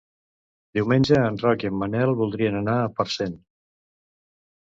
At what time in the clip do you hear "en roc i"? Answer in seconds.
1.25-1.69